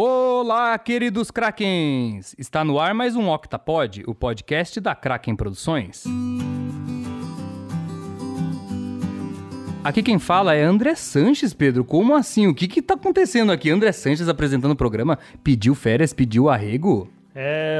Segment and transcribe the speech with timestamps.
[0.00, 2.32] Olá, queridos Krakens!
[2.38, 6.04] Está no ar mais um Octapod, o podcast da Kraken Produções.
[9.82, 11.84] Aqui quem fala é André Sanches, Pedro.
[11.84, 12.46] Como assim?
[12.46, 13.70] O que que tá acontecendo aqui?
[13.70, 17.10] André Sanches apresentando o programa, pediu férias, pediu arrego?
[17.40, 17.78] É,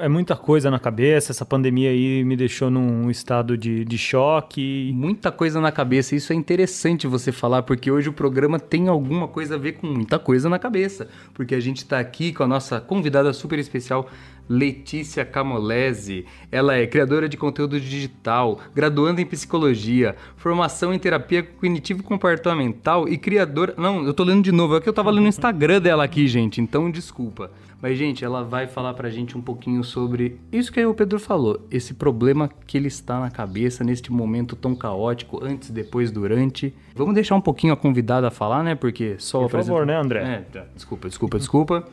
[0.00, 1.30] é muita coisa na cabeça.
[1.30, 4.90] Essa pandemia aí me deixou num estado de, de choque.
[4.96, 9.28] Muita coisa na cabeça, isso é interessante você falar, porque hoje o programa tem alguma
[9.28, 11.06] coisa a ver com muita coisa na cabeça.
[11.32, 14.10] Porque a gente tá aqui com a nossa convidada super especial,
[14.48, 16.26] Letícia Camolese.
[16.50, 23.72] Ela é criadora de conteúdo digital, graduanda em psicologia, formação em terapia cognitivo-comportamental e criadora.
[23.78, 26.26] Não, eu tô lendo de novo, é que eu tava lendo o Instagram dela aqui,
[26.26, 27.52] gente, então desculpa.
[27.80, 31.66] Mas, gente, ela vai falar pra gente um pouquinho sobre isso que o Pedro falou,
[31.70, 36.74] esse problema que ele está na cabeça neste momento tão caótico, antes, depois, durante.
[36.94, 38.74] Vamos deixar um pouquinho a convidada falar, né?
[38.74, 40.22] Porque só Por favor, né, André?
[40.22, 40.66] É, tá.
[40.74, 41.84] desculpa, desculpa, desculpa.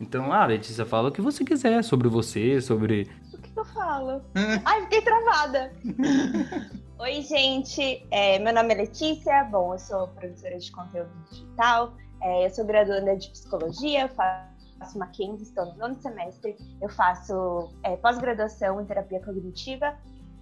[0.00, 3.10] Então, ah, Letícia, fala o que você quiser sobre você, sobre.
[3.34, 4.22] O que, eu falo?
[4.64, 5.72] Ai, fiquei travada.
[6.98, 8.06] Oi, gente.
[8.10, 9.44] É, meu nome é Letícia.
[9.44, 11.94] Bom, eu sou produtora de conteúdo digital.
[12.22, 14.08] É, eu sou graduanda de psicologia.
[14.08, 14.59] Faço
[14.96, 16.56] Mackenzie, estou no nono semestre.
[16.80, 19.94] Eu faço é, pós-graduação em terapia cognitiva.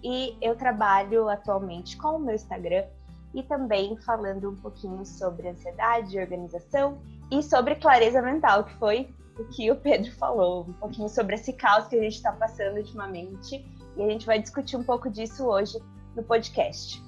[0.03, 2.85] E eu trabalho atualmente com o meu Instagram
[3.33, 6.97] e também falando um pouquinho sobre ansiedade, organização
[7.29, 11.53] e sobre clareza mental, que foi o que o Pedro falou, um pouquinho sobre esse
[11.53, 13.65] caos que a gente está passando ultimamente.
[13.95, 15.77] E a gente vai discutir um pouco disso hoje
[16.15, 17.03] no podcast.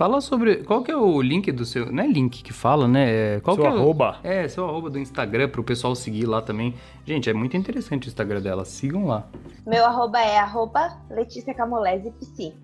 [0.00, 0.64] Fala sobre.
[0.64, 1.92] Qual que é o link do seu.
[1.92, 3.34] Não é link que fala, né?
[3.36, 4.16] É, Qual Seu que é o- arroba.
[4.24, 6.74] É, seu arroba do Instagram pro pessoal seguir lá também.
[7.04, 8.64] Gente, é muito interessante o Instagram dela.
[8.64, 9.28] Sigam lá.
[9.66, 12.54] Meu arroba é arroba Letícia Camolese Psi.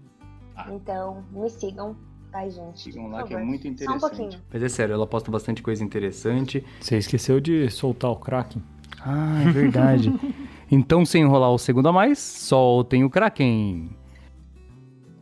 [0.56, 0.69] Ah.
[0.73, 1.95] Então, me sigam,
[2.33, 2.81] tá, gente?
[2.81, 4.00] Sigam lá que é muito Só um interessante.
[4.00, 4.41] pouquinho.
[4.50, 6.65] Mas é sério, ela posta bastante coisa interessante.
[6.81, 8.62] Você esqueceu de soltar o Kraken.
[9.05, 10.11] Ah, é verdade.
[10.73, 13.91] então, sem enrolar o segundo a mais, soltem o Kraken.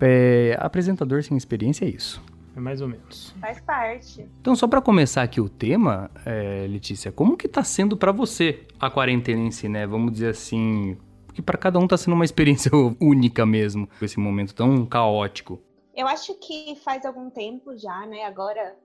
[0.07, 2.23] É, apresentador sem experiência é isso.
[2.55, 3.35] É mais ou menos.
[3.41, 4.29] Faz parte.
[4.39, 8.67] Então, só pra começar aqui o tema, é, Letícia, como que tá sendo pra você
[8.79, 9.87] a quarentena em si, né?
[9.87, 10.97] Vamos dizer assim,
[11.27, 12.71] porque pra cada um tá sendo uma experiência
[13.01, 15.59] única mesmo, esse momento tão caótico.
[15.97, 18.25] Eu acho que faz algum tempo já, né?
[18.25, 18.77] Agora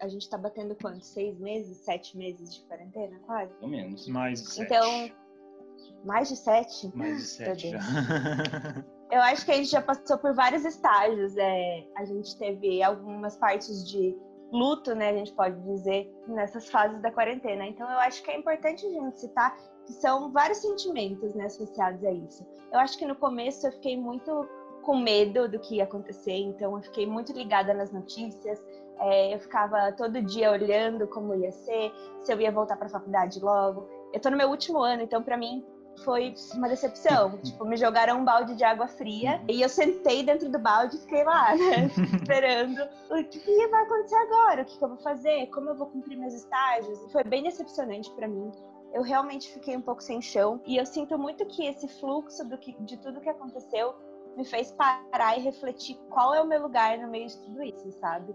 [0.00, 1.04] a gente tá batendo quanto?
[1.04, 3.54] Seis meses, sete meses de quarentena, quase?
[3.54, 4.08] Pelo menos.
[4.08, 5.10] Mais de Então,
[6.04, 6.90] mais de sete?
[6.94, 7.78] Mais de sete já.
[9.10, 11.36] Eu acho que a gente já passou por vários estágios.
[11.36, 14.16] É, a gente teve algumas partes de
[14.52, 15.10] luto, né?
[15.10, 17.66] A gente pode dizer, nessas fases da quarentena.
[17.66, 22.04] Então, eu acho que é importante a gente citar que são vários sentimentos né, associados
[22.04, 22.44] a isso.
[22.72, 24.48] Eu acho que no começo eu fiquei muito
[24.82, 28.62] com medo do que ia acontecer, então eu fiquei muito ligada nas notícias.
[28.98, 32.90] É, eu ficava todo dia olhando como ia ser, se eu ia voltar para a
[32.90, 33.88] faculdade logo.
[34.12, 35.64] Eu tô no meu último ano, então para mim
[36.04, 37.38] foi uma decepção.
[37.42, 41.00] tipo, me jogaram um balde de água fria e eu sentei dentro do balde e
[41.00, 41.86] fiquei lá, né?
[42.16, 42.82] Esperando.
[43.10, 44.62] O que, vai acontecer agora?
[44.62, 45.46] O que, que eu vou fazer?
[45.48, 46.98] Como eu vou cumprir meus estágios?
[47.12, 48.50] Foi bem decepcionante para mim.
[48.92, 52.56] Eu realmente fiquei um pouco sem chão e eu sinto muito que esse fluxo do
[52.56, 53.94] que, de tudo que aconteceu
[54.36, 57.90] me fez parar e refletir qual é o meu lugar no meio de tudo isso,
[57.92, 58.34] sabe?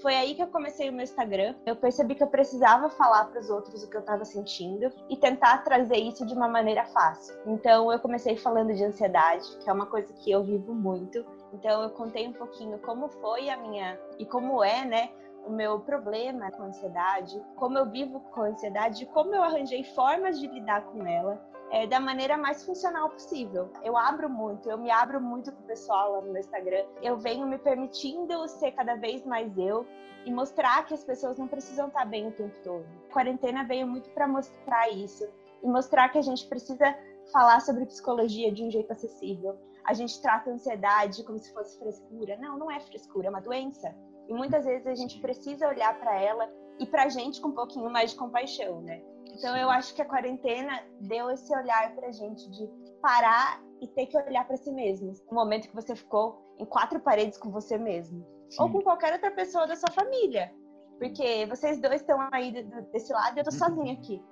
[0.00, 1.54] Foi aí que eu comecei o meu Instagram.
[1.66, 5.16] Eu percebi que eu precisava falar para os outros o que eu estava sentindo e
[5.16, 7.34] tentar trazer isso de uma maneira fácil.
[7.46, 11.24] Então eu comecei falando de ansiedade, que é uma coisa que eu vivo muito.
[11.52, 15.10] Então eu contei um pouquinho como foi a minha e como é, né,
[15.46, 20.46] o meu problema com ansiedade, como eu vivo com ansiedade, como eu arranjei formas de
[20.46, 21.40] lidar com ela
[21.72, 23.70] é, da maneira mais funcional possível.
[23.82, 26.84] Eu abro muito, eu me abro muito com o pessoal lá no Instagram.
[27.00, 29.86] Eu venho me permitindo ser cada vez mais eu
[30.26, 32.84] e mostrar que as pessoas não precisam estar bem o tempo todo.
[33.08, 35.26] A quarentena veio muito para mostrar isso
[35.62, 36.94] e mostrar que a gente precisa
[37.32, 39.58] falar sobre psicologia de um jeito acessível.
[39.82, 42.36] A gente trata a ansiedade como se fosse frescura.
[42.36, 43.96] Não, não é frescura, é uma doença.
[44.28, 47.54] E muitas vezes a gente precisa olhar para ela e para a gente com um
[47.54, 49.02] pouquinho mais de compaixão, né?
[49.30, 52.68] Então eu acho que a quarentena deu esse olhar pra gente de
[53.00, 55.12] parar e ter que olhar para si mesmo.
[55.30, 58.24] No momento que você ficou em quatro paredes com você mesmo.
[58.58, 60.52] Ou com qualquer outra pessoa da sua família.
[60.98, 62.52] Porque vocês dois estão aí
[62.92, 64.22] desse lado e eu tô sozinha aqui.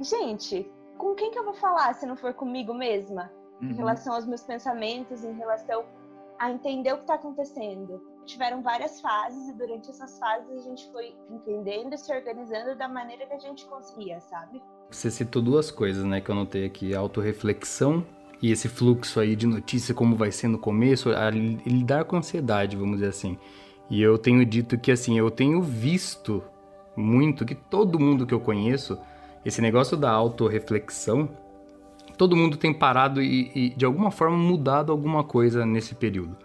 [0.00, 3.32] Gente, com quem que eu vou falar se não for comigo mesma?
[3.60, 5.84] Em relação aos meus pensamentos, em relação
[6.38, 8.13] a entender o que está acontecendo.
[8.24, 12.88] Tiveram várias fases e durante essas fases a gente foi entendendo e se organizando da
[12.88, 14.62] maneira que a gente conseguia, sabe?
[14.90, 18.04] Você citou duas coisas, né, que eu notei aqui: autorreflexão
[18.40, 22.16] e esse fluxo aí de notícia, como vai ser no começo, a li- lidar com
[22.16, 23.38] ansiedade, vamos dizer assim.
[23.90, 26.42] E eu tenho dito que, assim, eu tenho visto
[26.96, 28.98] muito que todo mundo que eu conheço
[29.44, 31.28] esse negócio da autorreflexão,
[32.16, 36.36] todo mundo tem parado e, e, de alguma forma mudado alguma coisa nesse período.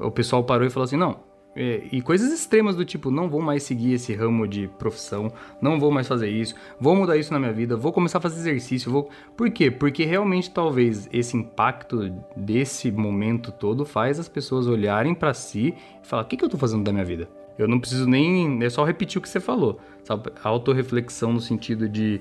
[0.00, 1.20] O pessoal parou e falou assim: não,
[1.54, 5.80] é, e coisas extremas do tipo, não vou mais seguir esse ramo de profissão, não
[5.80, 8.90] vou mais fazer isso, vou mudar isso na minha vida, vou começar a fazer exercício,
[8.90, 9.10] vou...
[9.36, 9.68] Por quê?
[9.70, 16.06] Porque realmente talvez esse impacto desse momento todo faz as pessoas olharem para si e
[16.06, 17.28] falar, o que, que eu tô fazendo da minha vida?
[17.58, 18.62] Eu não preciso nem...
[18.62, 20.30] é só repetir o que você falou, sabe?
[20.42, 22.20] Autoreflexão no sentido de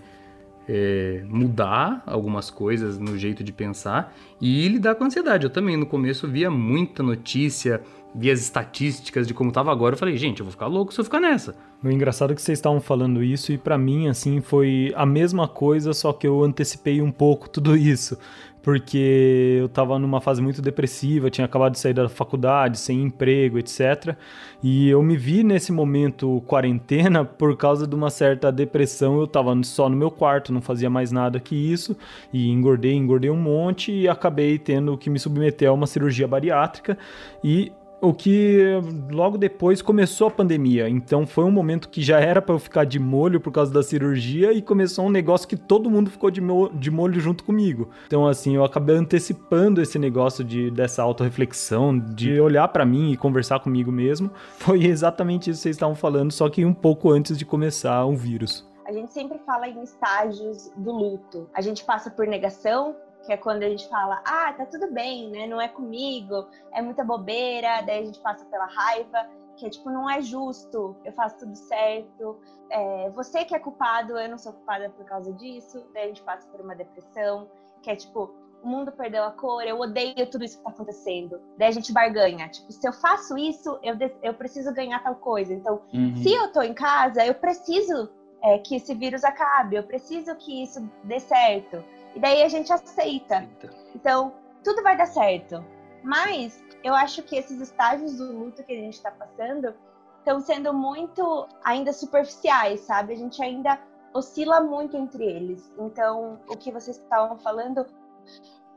[0.71, 5.43] é, mudar algumas coisas no jeito de pensar e lidar com a ansiedade.
[5.43, 7.81] Eu também no começo via muita notícia
[8.13, 10.99] vi as estatísticas de como tava agora, eu falei, gente, eu vou ficar louco se
[10.99, 11.55] eu ficar nessa.
[11.81, 15.47] O engraçado é que vocês estavam falando isso e para mim, assim, foi a mesma
[15.47, 18.17] coisa, só que eu antecipei um pouco tudo isso.
[18.61, 23.57] Porque eu tava numa fase muito depressiva, tinha acabado de sair da faculdade, sem emprego,
[23.57, 24.17] etc.
[24.61, 29.17] E eu me vi nesse momento quarentena por causa de uma certa depressão.
[29.17, 31.95] Eu tava só no meu quarto, não fazia mais nada que isso.
[32.33, 36.97] E engordei, engordei um monte e acabei tendo que me submeter a uma cirurgia bariátrica.
[37.41, 38.63] E o que
[39.11, 40.89] logo depois começou a pandemia.
[40.89, 43.83] Então foi um momento que já era para eu ficar de molho por causa da
[43.83, 46.41] cirurgia e começou um negócio que todo mundo ficou de,
[46.73, 47.89] de molho junto comigo.
[48.07, 53.17] Então assim, eu acabei antecipando esse negócio de dessa autorreflexão, de olhar para mim e
[53.17, 54.31] conversar comigo mesmo.
[54.57, 58.15] Foi exatamente isso que vocês estavam falando, só que um pouco antes de começar o
[58.15, 58.67] vírus.
[58.85, 61.47] A gente sempre fala em estágios do luto.
[61.53, 62.95] A gente passa por negação,
[63.25, 65.47] que é quando a gente fala, ah, tá tudo bem, né?
[65.47, 69.89] Não é comigo, é muita bobeira, daí a gente passa pela raiva, que é tipo,
[69.89, 72.39] não é justo, eu faço tudo certo,
[72.69, 76.23] é, você que é culpado, eu não sou culpada por causa disso, daí a gente
[76.23, 77.49] passa por uma depressão,
[77.81, 78.33] que é tipo,
[78.63, 81.39] o mundo perdeu a cor, eu odeio tudo isso que tá acontecendo.
[81.57, 82.49] Daí a gente barganha.
[82.49, 85.53] Tipo, se eu faço isso, eu, eu preciso ganhar tal coisa.
[85.53, 86.15] Então, uhum.
[86.17, 88.09] se eu tô em casa, eu preciso
[88.41, 91.83] é, que esse vírus acabe, eu preciso que isso dê certo.
[92.15, 93.47] E daí a gente aceita.
[93.95, 94.33] Então,
[94.63, 95.63] tudo vai dar certo.
[96.03, 99.73] Mas eu acho que esses estágios do luto que a gente está passando
[100.19, 103.13] estão sendo muito ainda superficiais, sabe?
[103.13, 103.79] A gente ainda
[104.13, 105.71] oscila muito entre eles.
[105.77, 107.85] Então, o que vocês estavam falando,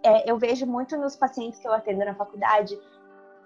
[0.03, 2.79] é, eu vejo muito nos pacientes que eu atendo na faculdade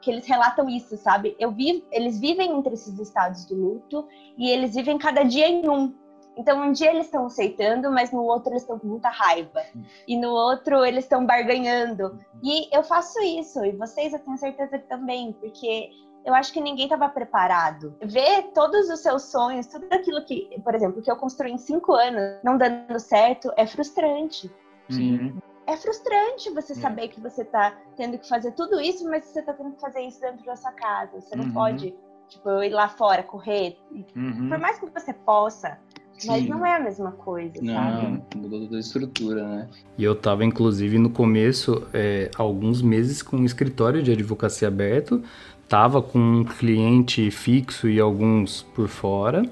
[0.01, 1.35] que eles relatam isso, sabe?
[1.39, 4.07] Eu vi, eles vivem entre esses estados do luto
[4.37, 5.93] e eles vivem cada dia em um.
[6.37, 9.63] Então, um dia eles estão aceitando, mas no outro eles estão com muita raiva.
[10.07, 12.19] E no outro eles estão barganhando.
[12.43, 15.91] E eu faço isso, e vocês eu tenho certeza que também, porque
[16.27, 17.95] eu acho que ninguém estava preparado.
[18.03, 21.93] Ver todos os seus sonhos, tudo aquilo que, por exemplo, que eu construí em cinco
[21.95, 24.51] anos, não dando certo, é frustrante.
[24.91, 25.39] Sim.
[25.69, 29.53] É frustrante você saber que você está tendo que fazer tudo isso, mas você está
[29.53, 31.21] tendo que fazer isso dentro da sua casa.
[31.21, 31.53] Você não uhum.
[31.53, 31.95] pode,
[32.29, 33.79] tipo, ir lá fora, correr.
[33.93, 34.49] Uhum.
[34.49, 35.79] Por mais que você possa,
[36.25, 36.49] mas Sim.
[36.49, 38.23] não é a mesma coisa, não, sabe?
[38.37, 39.69] mudou toda a estrutura, né?
[39.99, 45.23] E eu tava, inclusive, no começo, é, alguns meses com um escritório de advocacia aberto,
[45.69, 49.43] tava com um cliente fixo e alguns por fora,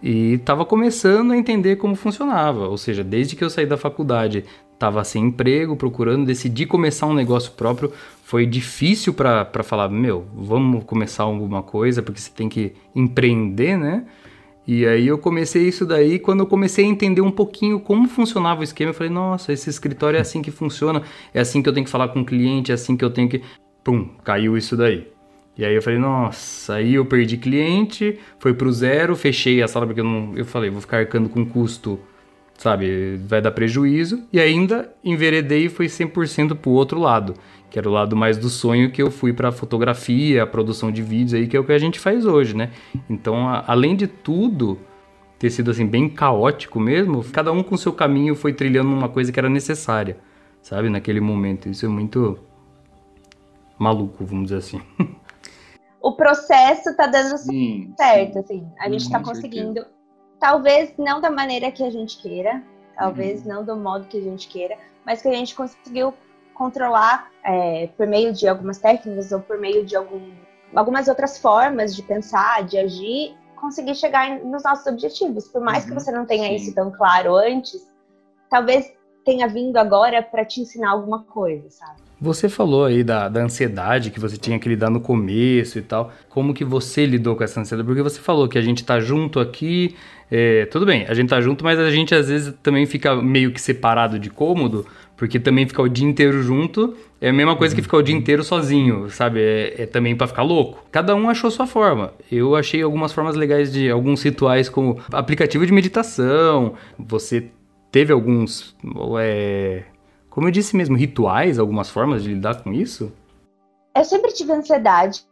[0.00, 2.68] e tava começando a entender como funcionava.
[2.68, 4.44] Ou seja, desde que eu saí da faculdade,
[4.78, 7.92] tava sem emprego, procurando, decidi começar um negócio próprio.
[8.22, 14.04] Foi difícil para falar, meu, vamos começar alguma coisa, porque você tem que empreender, né?
[14.70, 18.60] E aí eu comecei isso daí, quando eu comecei a entender um pouquinho como funcionava
[18.60, 21.00] o esquema, eu falei, nossa, esse escritório é assim que funciona,
[21.32, 23.30] é assim que eu tenho que falar com o cliente, é assim que eu tenho
[23.30, 23.40] que...
[23.82, 25.08] Pum, caiu isso daí.
[25.56, 29.86] E aí eu falei, nossa, aí eu perdi cliente, foi pro zero, fechei a sala
[29.86, 30.36] porque eu não...
[30.36, 31.98] Eu falei, vou ficar arcando com custo,
[32.58, 34.22] sabe, vai dar prejuízo.
[34.30, 37.34] E ainda enveredei e foi 100% pro outro lado
[37.70, 41.02] que era o lado mais do sonho que eu fui para fotografia, a produção de
[41.02, 42.70] vídeos aí, que é o que a gente faz hoje, né?
[43.08, 44.78] Então, a, além de tudo
[45.38, 49.30] ter sido assim bem caótico mesmo, cada um com seu caminho foi trilhando uma coisa
[49.30, 50.16] que era necessária,
[50.62, 51.68] sabe, naquele momento.
[51.68, 52.38] Isso é muito
[53.78, 54.80] maluco, vamos dizer assim.
[56.00, 58.38] O processo tá dando sim, certo, sim.
[58.38, 58.66] assim.
[58.78, 59.97] A gente tá conseguindo, certeza.
[60.40, 62.62] Talvez não da maneira que a gente queira,
[62.96, 63.48] talvez uhum.
[63.48, 66.14] não do modo que a gente queira, mas que a gente conseguiu
[66.54, 70.32] controlar é, por meio de algumas técnicas ou por meio de algum,
[70.74, 75.46] algumas outras formas de pensar, de agir, conseguir chegar nos nossos objetivos.
[75.48, 76.54] Por mais uhum, que você não tenha sim.
[76.54, 77.88] isso tão claro antes,
[78.50, 78.92] talvez
[79.24, 82.07] tenha vindo agora para te ensinar alguma coisa, sabe?
[82.20, 86.12] Você falou aí da, da ansiedade que você tinha que lidar no começo e tal.
[86.28, 87.86] Como que você lidou com essa ansiedade?
[87.86, 89.94] Porque você falou que a gente tá junto aqui,
[90.28, 93.52] é, tudo bem, a gente tá junto, mas a gente às vezes também fica meio
[93.52, 94.84] que separado de cômodo,
[95.16, 98.14] porque também ficar o dia inteiro junto é a mesma coisa que ficar o dia
[98.14, 99.40] inteiro sozinho, sabe?
[99.40, 100.84] É, é também para ficar louco.
[100.90, 102.12] Cada um achou sua forma.
[102.30, 107.46] Eu achei algumas formas legais de alguns rituais, como aplicativo de meditação, você
[107.92, 108.76] teve alguns,
[109.20, 109.84] é,
[110.30, 113.12] como eu disse mesmo, rituais, algumas formas de lidar com isso?
[113.94, 115.26] Eu sempre tive ansiedade,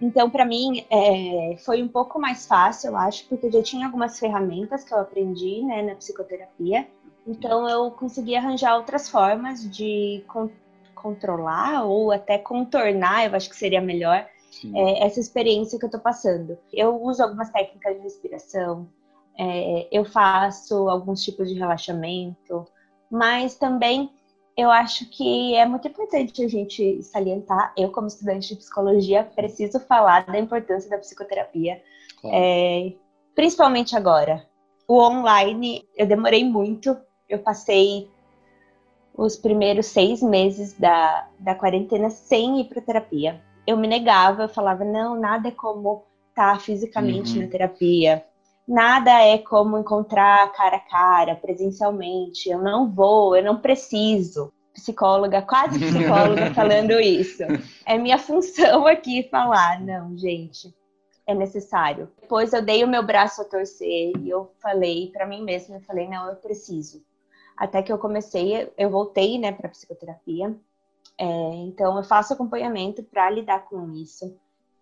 [0.00, 3.86] então para mim é, foi um pouco mais fácil, eu acho, porque eu já tinha
[3.86, 6.86] algumas ferramentas que eu aprendi né, na psicoterapia,
[7.26, 10.50] então eu consegui arranjar outras formas de con
[10.94, 14.26] controlar ou até contornar, eu acho que seria melhor,
[14.74, 16.58] é, essa experiência que eu estou passando.
[16.70, 18.86] Eu uso algumas técnicas de respiração,
[19.38, 22.66] é, eu faço alguns tipos de relaxamento,
[23.10, 24.10] mas também
[24.56, 27.72] eu acho que é muito importante a gente salientar.
[27.76, 31.82] Eu, como estudante de psicologia, preciso falar da importância da psicoterapia,
[32.20, 32.36] claro.
[32.36, 32.92] é,
[33.34, 34.46] principalmente agora.
[34.86, 36.96] O online, eu demorei muito,
[37.28, 38.10] eu passei
[39.16, 43.40] os primeiros seis meses da, da quarentena sem ir para terapia.
[43.66, 47.44] Eu me negava, eu falava, não, nada é como estar tá fisicamente uhum.
[47.44, 48.24] na terapia
[48.66, 52.48] nada é como encontrar cara a cara, presencialmente.
[52.48, 54.52] Eu não vou, eu não preciso.
[54.72, 57.42] Psicóloga, quase psicóloga falando isso.
[57.84, 60.74] É minha função aqui falar, não, gente,
[61.26, 62.08] é necessário.
[62.20, 65.80] Depois eu dei o meu braço a torcer e eu falei para mim mesma, eu
[65.82, 67.02] falei, não, eu preciso.
[67.56, 70.56] Até que eu comecei, eu voltei, né, para psicoterapia.
[71.18, 71.24] É,
[71.66, 74.34] então eu faço acompanhamento para lidar com isso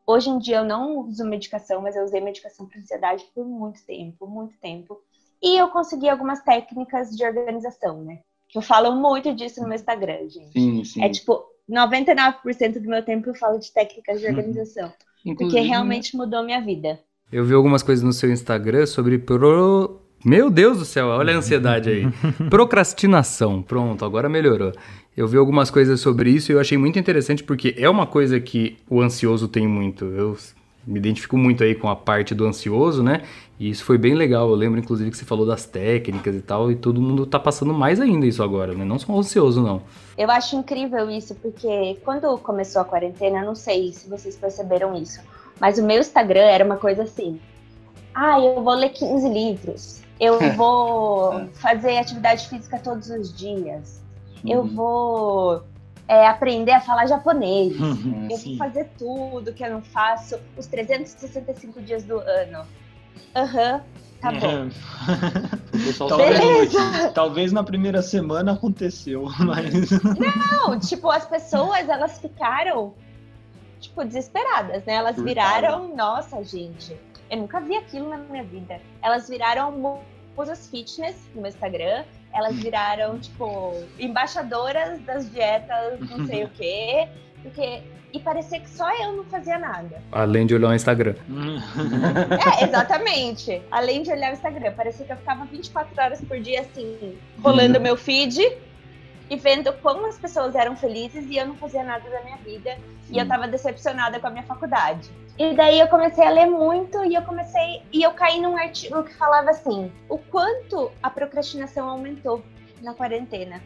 [0.08, 3.84] Hoje em dia eu não uso medicação, mas eu usei medicação para ansiedade por muito
[3.84, 4.98] tempo, muito tempo.
[5.42, 8.20] E eu consegui algumas técnicas de organização, né?
[8.48, 10.52] Que eu falo muito disso no meu Instagram, gente.
[10.52, 11.04] Sim, sim.
[11.04, 14.32] É tipo, 99% do meu tempo eu falo de técnicas de uhum.
[14.32, 14.90] organização.
[15.36, 16.98] Porque realmente mudou minha vida.
[17.30, 20.00] Eu vi algumas coisas no seu Instagram sobre pro...
[20.24, 22.04] Meu Deus do céu, olha a ansiedade aí.
[22.48, 23.62] Procrastinação.
[23.62, 24.72] Pronto, agora melhorou.
[25.18, 28.38] Eu vi algumas coisas sobre isso e eu achei muito interessante porque é uma coisa
[28.38, 30.04] que o ansioso tem muito.
[30.04, 30.38] Eu
[30.86, 33.22] me identifico muito aí com a parte do ansioso, né?
[33.58, 34.48] E isso foi bem legal.
[34.48, 37.74] Eu lembro, inclusive, que você falou das técnicas e tal, e todo mundo tá passando
[37.74, 38.84] mais ainda isso agora, né?
[38.84, 39.82] Não só o ansioso, não.
[40.16, 44.94] Eu acho incrível isso, porque quando começou a quarentena, eu não sei se vocês perceberam
[44.94, 45.20] isso,
[45.58, 47.40] mas o meu Instagram era uma coisa assim.
[48.14, 50.00] Ah, eu vou ler 15 livros.
[50.20, 54.06] Eu vou fazer atividade física todos os dias
[54.44, 54.52] uhum.
[54.52, 55.62] eu vou
[56.06, 58.56] é, aprender a falar japonês, uhum, eu sim.
[58.56, 62.66] vou fazer tudo que eu não faço os 365 dias do ano.
[63.34, 63.80] Aham, uhum,
[64.20, 64.68] tá bom.
[66.08, 66.72] talvez,
[67.14, 69.90] talvez na primeira semana aconteceu, mas.
[70.18, 72.94] Não, tipo, as pessoas elas ficaram
[73.80, 74.94] tipo, desesperadas, né?
[74.94, 76.96] Elas viraram, nossa, gente,
[77.30, 78.80] eu nunca vi aquilo na minha vida.
[79.02, 79.72] Elas viraram
[80.36, 82.04] musas fitness no meu Instagram,
[82.38, 87.08] elas viraram, tipo, embaixadoras das dietas, não sei o quê.
[87.42, 87.82] Porque.
[88.10, 90.02] E parecia que só eu não fazia nada.
[90.10, 91.14] Além de olhar o Instagram.
[92.58, 93.60] é, exatamente.
[93.70, 94.72] Além de olhar o Instagram.
[94.72, 97.82] Parecia que eu ficava 24 horas por dia, assim, rolando uhum.
[97.82, 98.40] meu feed
[99.30, 102.74] e vendo como as pessoas eram felizes e eu não fazia nada da minha vida
[103.02, 103.14] Sim.
[103.14, 105.10] e eu tava decepcionada com a minha faculdade.
[105.38, 109.02] E daí eu comecei a ler muito e eu comecei e eu caí num artigo
[109.04, 112.42] que falava assim: o quanto a procrastinação aumentou
[112.82, 113.62] na quarentena.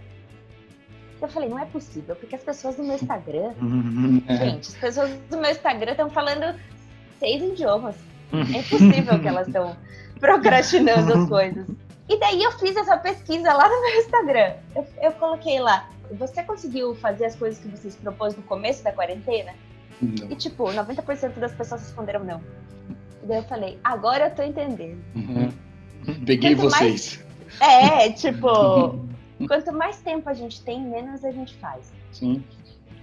[1.21, 3.52] Eu falei, não é possível, porque as pessoas do meu Instagram,
[4.26, 4.37] é.
[4.37, 6.59] gente, as pessoas do meu Instagram estão falando
[7.19, 7.97] seis idiomas.
[8.33, 9.76] É impossível que elas estão
[10.19, 11.66] procrastinando as coisas.
[12.12, 14.54] E daí eu fiz essa pesquisa lá no meu Instagram.
[14.76, 18.85] Eu, eu coloquei lá, você conseguiu fazer as coisas que você se propôs no começo
[18.85, 19.54] da quarentena?
[19.99, 20.31] Não.
[20.31, 22.42] E tipo, 90% das pessoas responderam não.
[23.23, 25.02] E daí eu falei, agora eu tô entendendo.
[25.14, 25.50] Uhum.
[26.26, 27.25] Peguei quanto vocês.
[27.59, 28.02] Mais...
[28.02, 28.99] É, tipo,
[29.49, 31.95] quanto mais tempo a gente tem, menos a gente faz.
[32.12, 32.45] Sim.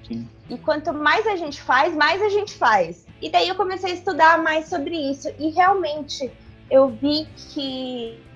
[0.07, 0.29] Sim.
[0.51, 3.07] E quanto mais a gente faz, mais a gente faz.
[3.19, 5.29] E daí eu comecei a estudar mais sobre isso.
[5.39, 6.31] E realmente
[6.69, 8.28] eu vi que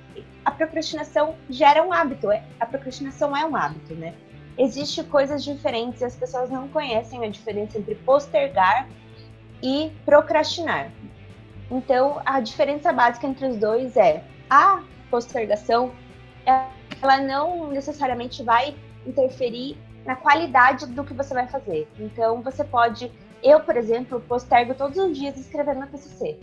[0.45, 2.31] a procrastinação gera um hábito.
[2.31, 4.13] É, a procrastinação é um hábito, né?
[4.57, 8.87] Existem coisas diferentes e as pessoas não conhecem a diferença entre postergar
[9.61, 10.91] e procrastinar.
[11.71, 15.91] Então, a diferença básica entre os dois é a postergação,
[16.45, 18.75] ela não necessariamente vai
[19.07, 21.87] interferir na qualidade do que você vai fazer.
[21.99, 26.37] Então, você pode, eu, por exemplo, postergo todos os dias escrevendo meu TCC.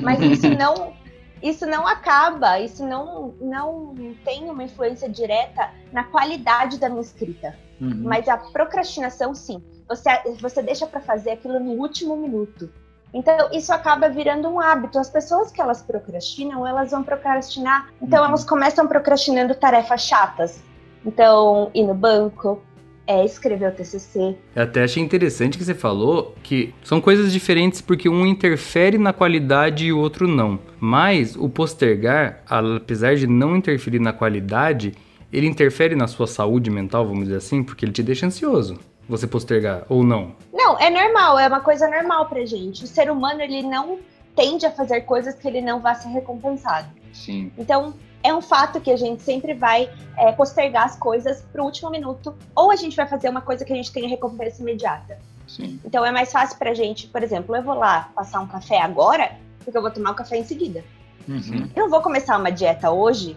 [0.00, 0.92] Mas isso não
[1.42, 7.56] isso não acaba, isso não, não tem uma influência direta na qualidade da minha escrita.
[7.80, 8.02] Uhum.
[8.04, 9.62] Mas a procrastinação, sim.
[9.88, 12.70] Você, você deixa para fazer aquilo no último minuto.
[13.12, 14.98] Então, isso acaba virando um hábito.
[14.98, 17.88] As pessoas que elas procrastinam, elas vão procrastinar.
[18.02, 18.28] Então, uhum.
[18.28, 20.62] elas começam procrastinando tarefas chatas.
[21.04, 22.62] Então, ir no banco,
[23.08, 24.36] é escrever o TCC.
[24.54, 29.14] Eu até achei interessante que você falou que são coisas diferentes porque um interfere na
[29.14, 30.60] qualidade e o outro não.
[30.78, 34.94] Mas o postergar, apesar de não interferir na qualidade,
[35.32, 38.78] ele interfere na sua saúde mental, vamos dizer assim, porque ele te deixa ansioso.
[39.08, 40.34] Você postergar ou não?
[40.52, 42.84] Não, é normal, é uma coisa normal pra gente.
[42.84, 43.98] O ser humano, ele não
[44.36, 46.88] tende a fazer coisas que ele não vai ser recompensado.
[47.10, 47.50] Sim.
[47.56, 47.94] Então,
[48.28, 51.90] é um fato que a gente sempre vai é, postergar as coisas para o último
[51.90, 55.18] minuto, ou a gente vai fazer uma coisa que a gente tenha recompensa imediata.
[55.46, 55.80] Sim.
[55.84, 58.80] Então é mais fácil para a gente, por exemplo, eu vou lá passar um café
[58.80, 59.32] agora,
[59.64, 60.84] porque eu vou tomar o um café em seguida.
[61.26, 61.68] Uhum.
[61.74, 63.36] Eu não vou começar uma dieta hoje,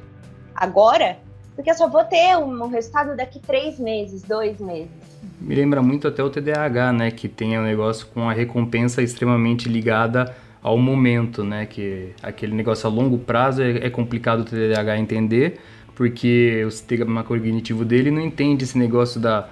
[0.54, 1.18] agora,
[1.56, 4.92] porque eu só vou ter um resultado daqui três meses, dois meses.
[5.40, 7.12] Me lembra muito até o TDAH, né?
[7.12, 11.66] Que tem um negócio com a recompensa extremamente ligada ao momento, né?
[11.66, 15.60] Que aquele negócio a longo prazo é, é complicado o TDAH entender,
[15.96, 19.48] porque o sistema cognitivo dele não entende esse negócio da,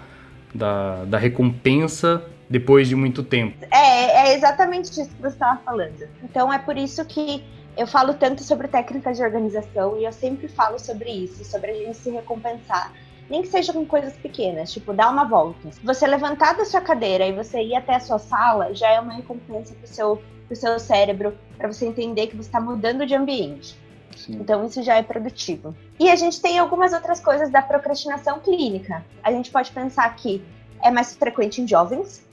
[0.53, 3.57] da, da recompensa depois de muito tempo.
[3.71, 6.07] É, é exatamente isso que você estava falando.
[6.23, 7.43] Então é por isso que
[7.77, 11.73] eu falo tanto sobre técnicas de organização e eu sempre falo sobre isso, sobre a
[11.75, 12.93] gente se recompensar.
[13.29, 15.69] Nem que seja com coisas pequenas, tipo dar uma volta.
[15.83, 19.13] Você levantar da sua cadeira e você ir até a sua sala já é uma
[19.13, 23.05] recompensa para o seu para o seu cérebro, para você entender que você está mudando
[23.05, 23.77] de ambiente.
[24.17, 24.33] Sim.
[24.33, 25.75] Então, isso já é produtivo.
[25.99, 29.05] E a gente tem algumas outras coisas da procrastinação clínica.
[29.23, 30.43] A gente pode pensar que
[30.81, 32.25] é mais frequente em jovens,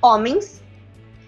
[0.00, 0.62] homens,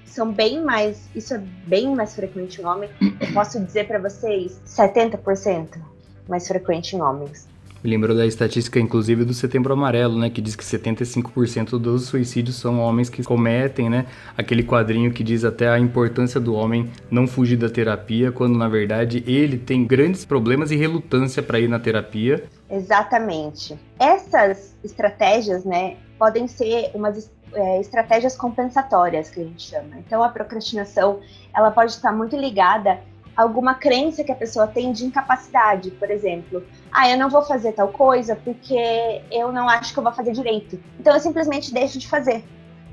[0.06, 1.08] são bem mais.
[1.14, 2.90] Isso é bem mais frequente em homens.
[3.20, 5.80] Eu posso dizer para vocês: 70%
[6.28, 7.46] mais frequente em homens.
[7.84, 10.30] Me lembrou da estatística, inclusive, do Setembro Amarelo, né?
[10.30, 14.06] Que diz que 75% dos suicídios são homens que cometem, né?
[14.38, 18.70] Aquele quadrinho que diz até a importância do homem não fugir da terapia, quando na
[18.70, 22.44] verdade ele tem grandes problemas e relutância para ir na terapia.
[22.70, 23.78] Exatamente.
[23.98, 29.98] Essas estratégias, né, podem ser umas é, estratégias compensatórias que a gente chama.
[29.98, 31.20] Então, a procrastinação,
[31.54, 32.98] ela pode estar muito ligada
[33.36, 36.64] alguma crença que a pessoa tem de incapacidade, por exemplo.
[36.92, 40.32] Ah, eu não vou fazer tal coisa porque eu não acho que eu vou fazer
[40.32, 40.78] direito.
[40.98, 42.44] Então eu simplesmente deixo de fazer.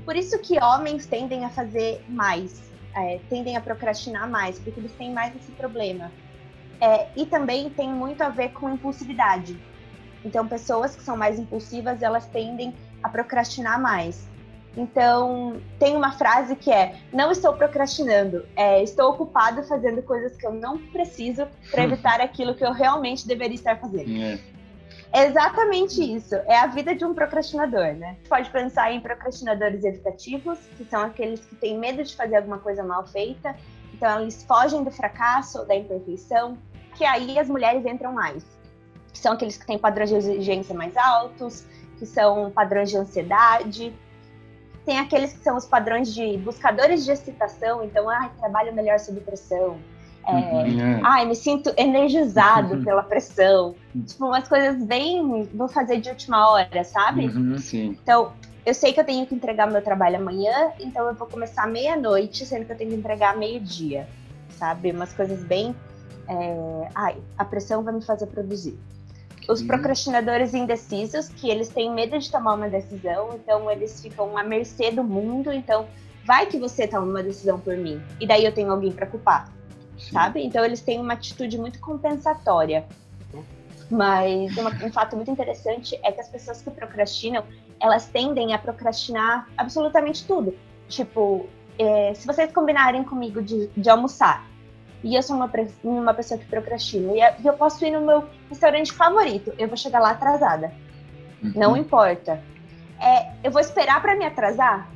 [0.04, 4.92] Por isso que homens tendem a fazer mais, é, tendem a procrastinar mais, porque eles
[4.96, 6.10] têm mais esse problema.
[6.80, 9.56] É, e também tem muito a ver com impulsividade.
[10.24, 14.31] Então, pessoas que são mais impulsivas, elas tendem a procrastinar mais.
[14.76, 20.46] Então, tem uma frase que é: Não estou procrastinando, é, estou ocupado fazendo coisas que
[20.46, 24.10] eu não preciso para evitar aquilo que eu realmente deveria estar fazendo.
[24.10, 24.38] É.
[25.14, 26.34] É exatamente isso.
[26.34, 28.16] É a vida de um procrastinador, né?
[28.26, 32.82] Pode pensar em procrastinadores evitativos, que são aqueles que têm medo de fazer alguma coisa
[32.82, 33.54] mal feita,
[33.92, 36.56] então eles fogem do fracasso ou da imperfeição,
[36.96, 38.42] que aí as mulheres entram mais.
[39.12, 41.66] Que são aqueles que têm padrões de exigência mais altos,
[41.98, 43.92] que são padrões de ansiedade,
[44.84, 49.20] tem aqueles que são os padrões de buscadores de excitação, então, ai, trabalho melhor sob
[49.20, 49.78] pressão.
[50.26, 51.00] É, Uhum.
[51.04, 52.84] ai, me sinto energizado Uhum.
[52.84, 53.74] pela pressão.
[54.06, 55.48] Tipo, umas coisas bem.
[55.52, 57.26] Vou fazer de última hora, sabe?
[57.26, 57.56] Uhum.
[57.72, 58.32] Então,
[58.64, 62.46] eu sei que eu tenho que entregar meu trabalho amanhã, então eu vou começar meia-noite,
[62.46, 64.06] sendo que eu tenho que entregar meio-dia,
[64.56, 64.92] sabe?
[64.92, 65.74] Umas coisas bem.
[66.28, 68.78] é, Ai, a pressão vai me fazer produzir.
[69.48, 69.66] Os Sim.
[69.66, 74.90] procrastinadores indecisos, que eles têm medo de tomar uma decisão, então eles ficam à mercê
[74.90, 75.86] do mundo, então
[76.24, 79.52] vai que você toma uma decisão por mim, e daí eu tenho alguém para culpar,
[79.98, 80.12] sim.
[80.12, 80.44] sabe?
[80.44, 82.86] Então eles têm uma atitude muito compensatória.
[83.90, 87.44] Mas uma- um fato muito interessante é que as pessoas que procrastinam,
[87.78, 90.56] elas tendem a procrastinar absolutamente tudo.
[90.88, 91.46] Tipo,
[91.78, 94.46] é, se vocês combinarem comigo de, de almoçar,
[95.02, 95.50] e eu sou uma,
[95.82, 99.68] uma pessoa que procrastina, e a- e eu posso ir no meu restaurante favorito, eu
[99.68, 100.72] vou chegar lá atrasada.
[101.42, 101.52] Uhum.
[101.56, 102.40] Não importa.
[103.00, 104.88] É, eu vou esperar para me atrasar?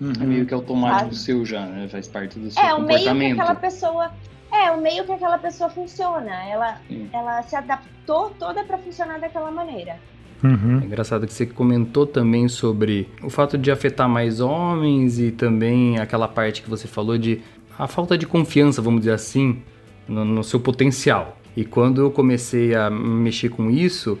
[0.00, 1.16] É meio que automático Sabe?
[1.16, 1.88] seu já, né?
[1.88, 3.40] Faz parte do seu É, o meio que comportamento.
[3.40, 4.12] aquela pessoa.
[4.52, 6.32] É, o meio que aquela pessoa funciona.
[6.48, 7.10] Ela, Sim.
[7.12, 9.96] ela se adaptou toda para funcionar daquela maneira.
[10.42, 10.78] Uhum.
[10.80, 15.98] É engraçado que você comentou também sobre o fato de afetar mais homens e também
[15.98, 17.42] aquela parte que você falou de
[17.78, 19.62] a falta de confiança, vamos dizer assim,
[20.08, 21.38] no, no seu potencial.
[21.56, 24.18] E quando eu comecei a mexer com isso,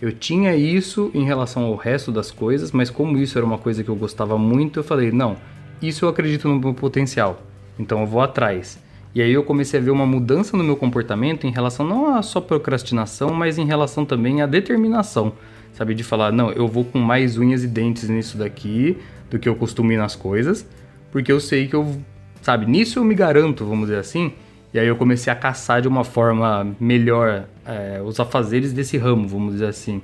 [0.00, 3.82] eu tinha isso em relação ao resto das coisas, mas como isso era uma coisa
[3.82, 5.36] que eu gostava muito, eu falei, não,
[5.80, 7.42] isso eu acredito no meu potencial,
[7.78, 8.78] então eu vou atrás.
[9.14, 12.22] E aí eu comecei a ver uma mudança no meu comportamento em relação não a
[12.22, 15.32] só procrastinação, mas em relação também à determinação,
[15.72, 15.94] sabe?
[15.94, 18.98] De falar, não, eu vou com mais unhas e dentes nisso daqui
[19.30, 20.68] do que eu costumo ir nas coisas,
[21.10, 21.96] porque eu sei que eu,
[22.42, 24.32] sabe, nisso eu me garanto, vamos dizer assim.
[24.72, 29.26] E aí eu comecei a caçar de uma forma melhor é, os afazeres desse ramo,
[29.26, 30.02] vamos dizer assim.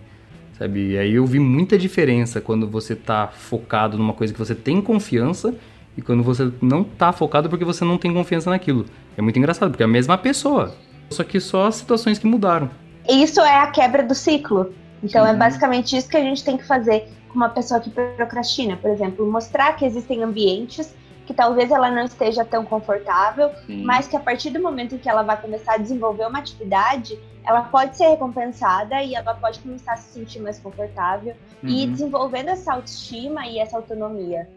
[0.59, 0.93] sabe?
[0.93, 4.81] E aí eu vi muita diferença quando você tá focado numa coisa que você tem
[4.81, 5.55] confiança
[5.97, 8.87] e quando você não tá focado porque você não tem confiança naquilo.
[9.17, 10.75] É muito engraçado, porque é a mesma pessoa,
[11.11, 12.71] só que só as situações que mudaram.
[13.09, 14.73] Isso é a quebra do ciclo.
[15.03, 18.77] Então é basicamente isso que a gente tem que fazer com uma pessoa que procrastina,
[18.77, 20.95] por exemplo, mostrar que existem ambientes
[21.27, 23.83] que talvez ela não esteja tão confortável, Sim.
[23.85, 27.19] mas que a partir do momento em que ela vai começar a desenvolver uma atividade,
[27.47, 31.91] ela pode ser recompensada e ela pode começar a se sentir mais confortável e Uhum.
[31.93, 34.49] desenvolvendo essa autoestima e essa autonomia.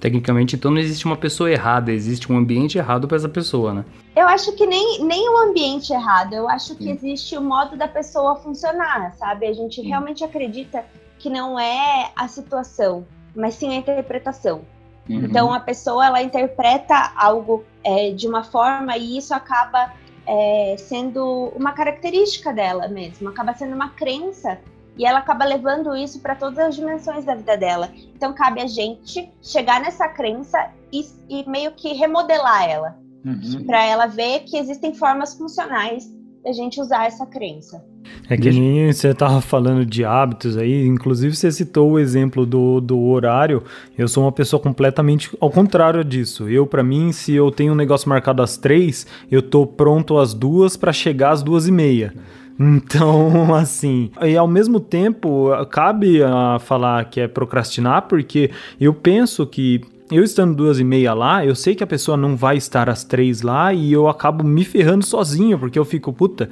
[0.00, 3.84] Tecnicamente, então não existe uma pessoa errada, existe um ambiente errado para essa pessoa, né?
[4.14, 6.90] Eu acho que nem, nem o ambiente errado, eu acho que Sim.
[6.92, 9.46] existe o modo da pessoa funcionar, sabe?
[9.46, 9.88] A gente Sim.
[9.88, 10.84] realmente acredita
[11.18, 14.62] que não é a situação, mas sim a interpretação.
[15.08, 15.24] Uhum.
[15.24, 19.92] Então a pessoa ela interpreta algo é, de uma forma e isso acaba
[20.26, 24.58] é, sendo uma característica dela mesmo, acaba sendo uma crença
[24.96, 27.90] e ela acaba levando isso para todas as dimensões da vida dela.
[28.14, 33.66] Então cabe a gente chegar nessa crença e, e meio que remodelar ela, Uhum.
[33.66, 36.08] para ela ver que existem formas funcionais
[36.44, 37.84] da gente usar essa crença.
[38.28, 42.80] É que nem você tava falando de hábitos aí, inclusive você citou o exemplo do,
[42.80, 43.62] do horário.
[43.96, 46.48] Eu sou uma pessoa completamente ao contrário disso.
[46.48, 50.32] Eu, pra mim, se eu tenho um negócio marcado às três, eu tô pronto às
[50.32, 52.14] duas pra chegar às duas e meia.
[52.58, 59.46] Então, assim, e ao mesmo tempo, cabe a falar que é procrastinar, porque eu penso
[59.46, 62.88] que eu estando duas e meia lá, eu sei que a pessoa não vai estar
[62.88, 66.48] às três lá e eu acabo me ferrando sozinho, porque eu fico, puta,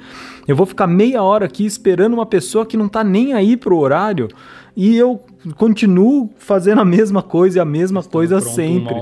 [0.47, 3.77] eu vou ficar meia hora aqui esperando uma pessoa que não tá nem aí pro
[3.77, 4.27] horário
[4.75, 5.19] e eu
[5.55, 8.93] continuo fazendo a mesma coisa e a mesma coisa sempre.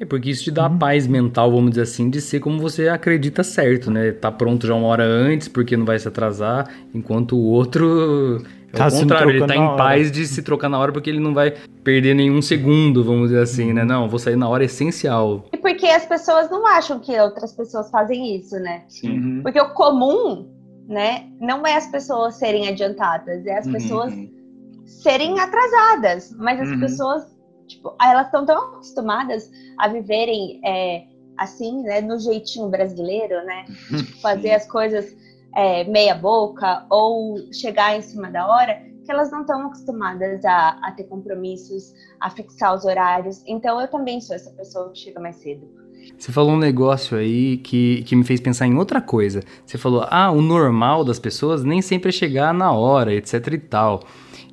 [0.00, 2.88] É porque isso te dá a paz mental, vamos dizer assim, de ser como você
[2.88, 4.12] acredita certo, né?
[4.12, 8.42] Tá pronto já uma hora antes, porque não vai se atrasar, enquanto o outro.
[8.72, 11.20] É Tá o contrário, ele tá em paz de se trocar na hora porque ele
[11.20, 13.82] não vai perder nenhum segundo, vamos dizer assim, né?
[13.84, 15.44] Não, vou sair na hora essencial.
[15.52, 18.82] E porque as pessoas não acham que outras pessoas fazem isso, né?
[18.88, 19.18] Sim.
[19.18, 19.42] Uhum.
[19.42, 20.46] Porque o comum,
[20.86, 23.72] né, não é as pessoas serem adiantadas, é as Uhum.
[23.72, 24.12] pessoas
[24.84, 26.34] serem atrasadas.
[26.38, 26.80] Mas as Uhum.
[26.80, 27.22] pessoas,
[27.66, 31.04] tipo, elas estão tão acostumadas a viverem é,
[31.38, 33.64] assim, né, no jeitinho brasileiro, né?
[33.96, 35.06] Tipo, fazer as coisas
[35.54, 40.78] é, meia boca ou chegar em cima da hora, que elas não estão acostumadas a,
[40.82, 43.42] a ter compromissos, a fixar os horários.
[43.46, 45.66] Então eu também sou essa pessoa que chega mais cedo.
[46.16, 49.42] Você falou um negócio aí que, que me fez pensar em outra coisa.
[49.64, 53.58] Você falou, ah, o normal das pessoas nem sempre é chegar na hora, etc e
[53.58, 54.02] tal.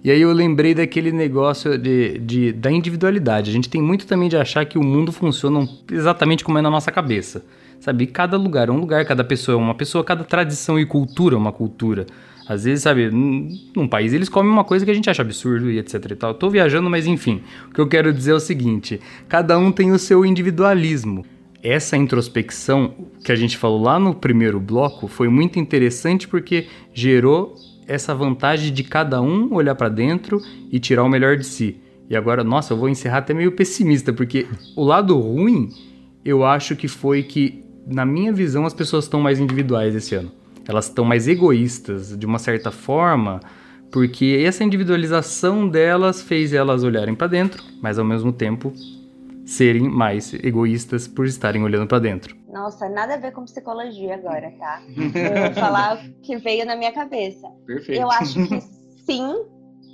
[0.03, 3.49] E aí eu lembrei daquele negócio de, de, da individualidade.
[3.49, 6.69] A gente tem muito também de achar que o mundo funciona exatamente como é na
[6.69, 7.43] nossa cabeça.
[7.79, 8.07] Sabe?
[8.07, 11.38] Cada lugar é um lugar, cada pessoa é uma pessoa, cada tradição e cultura é
[11.38, 12.05] uma cultura.
[12.47, 15.79] Às vezes, sabe, num, país eles comem uma coisa que a gente acha absurdo e
[15.79, 16.33] etc e tal.
[16.35, 17.41] Tô viajando, mas enfim.
[17.69, 21.25] O que eu quero dizer é o seguinte: cada um tem o seu individualismo.
[21.63, 27.55] Essa introspecção que a gente falou lá no primeiro bloco foi muito interessante porque gerou
[27.88, 30.39] essa vantagem de cada um olhar para dentro
[30.71, 31.81] e tirar o melhor de si.
[32.09, 35.69] E agora, nossa, eu vou encerrar até meio pessimista, porque o lado ruim,
[36.23, 40.32] eu acho que foi que, na minha visão, as pessoas estão mais individuais esse ano.
[40.67, 43.39] Elas estão mais egoístas, de uma certa forma,
[43.91, 48.74] porque essa individualização delas fez elas olharem para dentro, mas ao mesmo tempo
[49.45, 52.36] serem mais egoístas por estarem olhando para dentro.
[52.52, 54.82] Nossa, nada a ver com psicologia agora, tá?
[54.98, 57.48] Eu vou falar o que veio na minha cabeça.
[57.65, 58.02] Perfeito.
[58.02, 58.62] Eu acho que
[59.06, 59.45] sim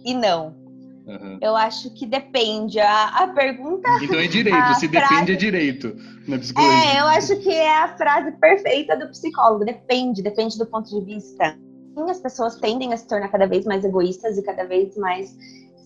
[0.06, 0.61] e não.
[1.08, 1.40] Aham.
[1.42, 2.80] Eu acho que depende.
[2.80, 3.90] A, a pergunta.
[4.02, 5.96] Então é direito, se frase- depende é direito
[6.28, 6.92] na psicologia.
[6.94, 9.66] É, eu acho que é a frase perfeita do psicólogo.
[9.66, 11.58] Depende, depende do ponto de vista.
[11.98, 15.36] Sim, as pessoas tendem a se tornar cada vez mais egoístas e cada vez mais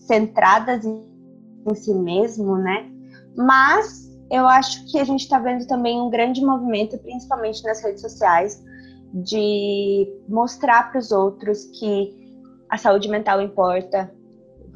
[0.06, 1.02] centradas em,
[1.68, 2.88] em si mesmo, né?
[3.36, 8.00] Mas eu acho que a gente está vendo também um grande movimento, principalmente nas redes
[8.02, 8.62] sociais,
[9.14, 12.14] de mostrar para os outros que
[12.70, 14.12] a saúde mental importa.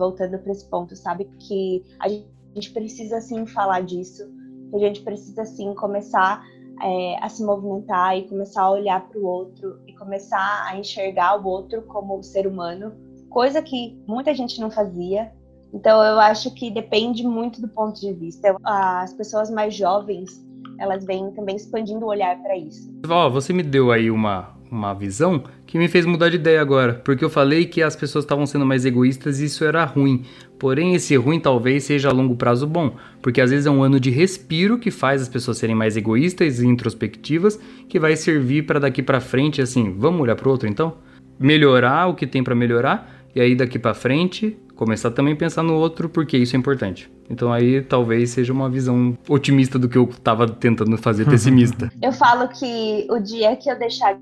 [0.00, 1.28] Voltando para esse ponto, sabe?
[1.38, 4.24] Que a gente precisa sim falar disso,
[4.70, 6.42] que a gente precisa sim começar
[6.82, 11.36] é, a se movimentar e começar a olhar para o outro e começar a enxergar
[11.38, 12.94] o outro como ser humano,
[13.28, 15.30] coisa que muita gente não fazia.
[15.70, 18.56] Então eu acho que depende muito do ponto de vista.
[18.64, 20.42] As pessoas mais jovens
[20.78, 22.90] elas vêm também expandindo o olhar para isso.
[23.06, 26.94] Ó, você me deu aí uma, uma visão que me fez mudar de ideia agora,
[27.04, 30.24] porque eu falei que as pessoas estavam sendo mais egoístas e isso era ruim.
[30.58, 33.98] Porém, esse ruim talvez seja a longo prazo bom, porque às vezes é um ano
[33.98, 38.78] de respiro que faz as pessoas serem mais egoístas e introspectivas, que vai servir para
[38.78, 40.98] daqui para frente assim, vamos olhar pro outro então?
[41.38, 45.62] Melhorar o que tem para melhorar e aí daqui para frente começar também a pensar
[45.62, 47.10] no outro porque isso é importante.
[47.28, 51.92] Então aí talvez seja uma visão otimista do que eu tava tentando fazer pessimista.
[52.02, 54.18] Eu falo que o dia que eu deixar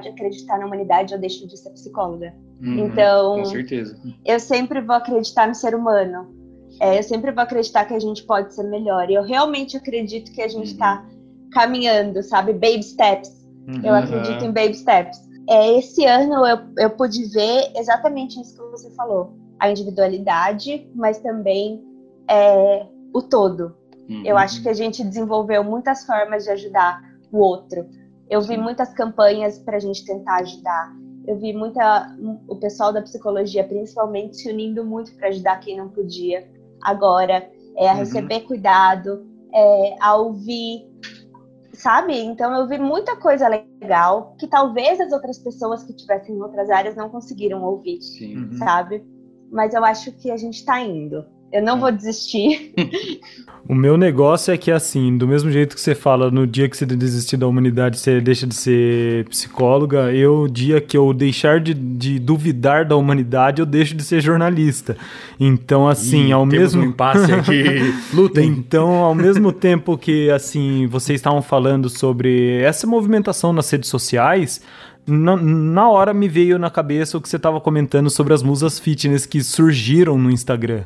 [0.00, 2.32] de acreditar na humanidade, eu deixo de ser psicóloga.
[2.60, 3.96] Uhum, Então- Com certeza.
[4.24, 6.34] Eu sempre vou acreditar no ser humano.
[6.80, 9.10] É, eu sempre vou acreditar que a gente pode ser melhor.
[9.10, 11.04] E eu realmente acredito que a gente está
[11.52, 12.52] caminhando, sabe?
[12.52, 13.30] Baby steps.
[13.68, 13.98] Eu Uhum.
[13.98, 15.18] acredito em baby steps.
[15.48, 19.36] É, esse ano eu, eu pude ver exatamente isso que você falou.
[19.60, 21.80] A individualidade, mas também
[22.28, 23.74] é, o todo.
[24.08, 24.22] Uhum.
[24.24, 27.00] Eu acho que a gente desenvolveu muitas formas de ajudar
[27.30, 27.86] o outro.
[28.30, 30.92] Eu vi muitas campanhas para a gente tentar ajudar.
[31.26, 32.16] Eu vi muita
[32.48, 36.48] o pessoal da psicologia, principalmente, se unindo muito para ajudar quem não podia.
[36.82, 37.98] Agora, é, a Uhum.
[37.98, 40.84] receber cuidado, é, a ouvir,
[41.74, 42.18] sabe?
[42.18, 46.70] Então, eu vi muita coisa legal que talvez as outras pessoas que tivessem em outras
[46.70, 48.36] áreas não conseguiram ouvir, Sim.
[48.36, 48.52] Uhum.
[48.58, 49.04] sabe?
[49.50, 51.24] Mas eu acho que a gente está indo.
[51.52, 52.72] Eu não vou desistir.
[53.68, 56.76] O meu negócio é que, assim, do mesmo jeito que você fala, no dia que
[56.76, 61.60] você desistir da humanidade, você deixa de ser psicóloga, eu, o dia que eu deixar
[61.60, 64.96] de, de duvidar da humanidade, eu deixo de ser jornalista.
[65.38, 66.82] Então, assim, Ih, ao temos mesmo...
[66.82, 67.94] um impasse aqui.
[68.12, 68.48] Lutem.
[68.48, 74.60] Então, ao mesmo tempo que, assim, vocês estavam falando sobre essa movimentação nas redes sociais,
[75.06, 78.80] na, na hora me veio na cabeça o que você estava comentando sobre as musas
[78.80, 80.82] fitness que surgiram no Instagram.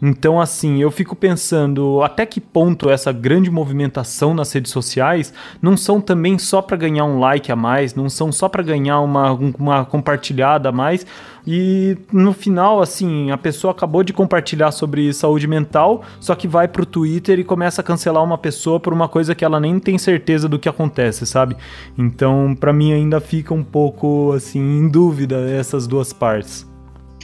[0.00, 5.76] Então, assim, eu fico pensando até que ponto essa grande movimentação nas redes sociais não
[5.76, 9.32] são também só para ganhar um like a mais, não são só para ganhar uma,
[9.32, 11.06] uma compartilhada a mais.
[11.46, 16.66] E no final, assim, a pessoa acabou de compartilhar sobre saúde mental, só que vai
[16.66, 19.96] pro Twitter e começa a cancelar uma pessoa por uma coisa que ela nem tem
[19.96, 21.56] certeza do que acontece, sabe?
[21.96, 26.66] Então, para mim ainda fica um pouco assim em dúvida essas duas partes.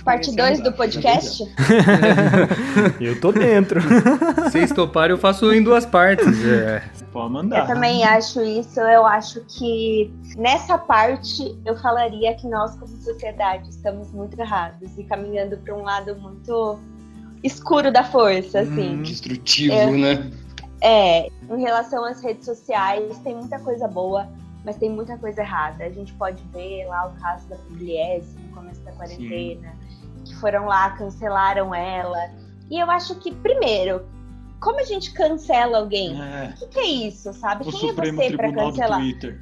[0.05, 1.45] Parte 2 do podcast.
[3.01, 3.81] Eu tô dentro.
[4.45, 6.27] Vocês toparem, eu faço em duas partes.
[6.45, 6.83] É.
[7.13, 7.67] Pode Eu mandar.
[7.67, 8.81] também acho isso.
[8.81, 15.05] Eu acho que nessa parte eu falaria que nós, como sociedade, estamos muito errados e
[15.05, 16.79] caminhando para um lado muito
[17.45, 18.97] escuro da força, assim.
[18.97, 19.91] Hum, Destrutivo, É.
[19.91, 20.31] né?
[20.81, 24.27] É, em relação às redes sociais, tem muita coisa boa,
[24.65, 25.85] mas tem muita coisa errada.
[25.85, 29.92] A gente pode ver lá o caso da Pugliese no começo da quarentena, que
[30.43, 32.19] foram lá, cancelaram ela.
[32.71, 34.03] E eu acho que, primeiro,
[34.61, 36.21] como a gente cancela alguém?
[36.21, 37.67] É, O que, que é isso, sabe?
[37.67, 39.01] o Quem é Supremo você pra Tribunal do cancelar?
[39.01, 39.41] Twitter.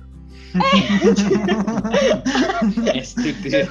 [3.02, 3.68] STT.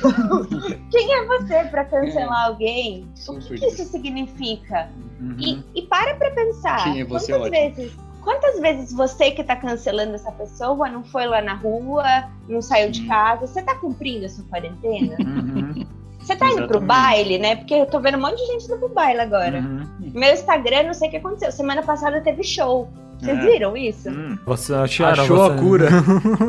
[0.92, 3.08] Quem é você pra cancelar alguém?
[3.28, 4.89] O que, que isso significa?
[5.20, 5.36] Uhum.
[5.39, 6.84] E, e para pra pensar.
[6.84, 7.76] Quem é você, quantas ótimo.
[7.76, 12.04] vezes, quantas vezes você que tá cancelando essa pessoa não foi lá na rua,
[12.48, 13.08] não saiu de Hum.
[13.08, 13.48] casa?
[13.48, 15.15] Você tá cumprindo a sua quarentena?
[15.20, 15.86] Uhum.
[16.30, 17.56] Você tá indo pro baile, né?
[17.56, 19.60] Porque eu tô vendo um monte de gente indo pro baile agora.
[19.60, 19.84] Uhum.
[20.13, 21.52] Meu Instagram, não sei o que aconteceu.
[21.52, 22.88] Semana passada teve show.
[23.20, 23.42] Vocês É.
[23.42, 24.10] viram isso?
[24.10, 24.38] Hum.
[24.46, 25.89] Você acharam, Achou a você- cura.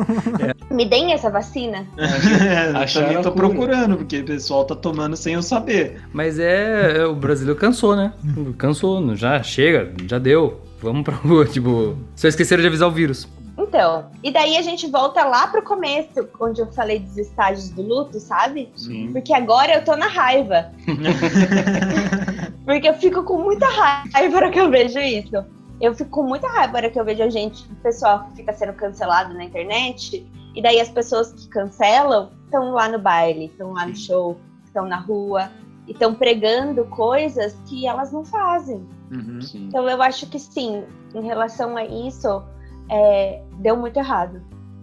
[0.71, 1.85] Me deem essa vacina?
[1.97, 3.49] É, eu Acharam tô a cura.
[3.49, 5.99] procurando, porque o pessoal tá tomando sem eu saber.
[6.13, 8.13] Mas é, é, O brasileiro cansou, né?
[8.57, 9.15] Cansou.
[9.15, 10.61] Já chega, já deu.
[10.81, 11.45] Vamos pra rua.
[11.49, 13.27] Tipo, só esqueceram de avisar o vírus.
[13.71, 17.81] Então, e daí a gente volta lá pro começo, onde eu falei dos estágios do
[17.81, 18.69] luto, sabe?
[18.75, 19.13] Sim.
[19.13, 20.73] Porque agora eu tô na raiva.
[22.65, 25.45] Porque eu fico com muita raiva na hora que eu vejo isso.
[25.79, 28.35] Eu fico com muita raiva na hora que eu vejo a gente, o pessoal que
[28.35, 33.45] fica sendo cancelado na internet, e daí as pessoas que cancelam estão lá no baile,
[33.45, 35.49] estão lá no show, estão na rua,
[35.87, 38.85] e estão pregando coisas que elas não fazem.
[39.09, 39.41] Uhum.
[39.41, 39.67] Sim.
[39.69, 40.83] Então eu acho que sim,
[41.15, 42.43] em relação a isso,
[42.91, 44.41] é, deu muito errado.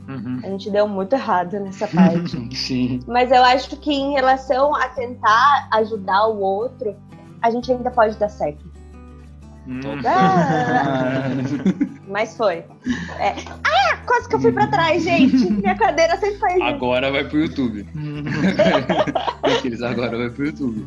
[0.08, 0.40] Uhum.
[0.42, 2.48] A gente deu muito errado nessa parte.
[2.56, 3.00] Sim.
[3.06, 6.96] Mas eu acho que em relação a tentar ajudar o outro,
[7.42, 8.66] a gente ainda pode dar certo.
[9.66, 9.80] Hum.
[10.06, 11.24] Ah,
[12.08, 12.64] mas foi.
[13.18, 13.34] É.
[13.64, 15.52] Ah, quase que eu fui pra trás, gente.
[15.52, 16.64] Minha cadeira sempre faz isso.
[16.64, 17.86] Agora vai pro YouTube.
[19.44, 20.86] Aqueles agora vai pro YouTube.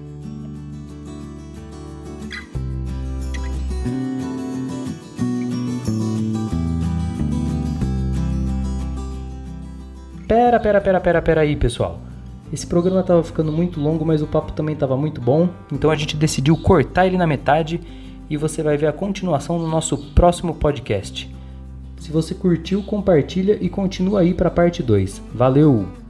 [10.31, 11.99] Pera, pera, pera, pera, pera aí, pessoal.
[12.53, 15.49] Esse programa tava ficando muito longo, mas o papo também tava muito bom.
[15.69, 17.81] Então a gente decidiu cortar ele na metade
[18.29, 21.29] e você vai ver a continuação no nosso próximo podcast.
[21.99, 25.21] Se você curtiu, compartilha e continua aí para a parte 2.
[25.35, 26.00] Valeu!